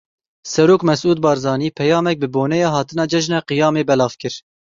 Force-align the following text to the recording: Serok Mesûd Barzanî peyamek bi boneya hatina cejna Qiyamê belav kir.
Serok 0.51 0.81
Mesûd 0.89 1.19
Barzanî 1.25 1.69
peyamek 1.79 2.17
bi 2.21 2.27
boneya 2.35 2.69
hatina 2.75 3.05
cejna 3.11 3.39
Qiyamê 3.47 3.83
belav 3.89 4.13
kir. 4.21 4.33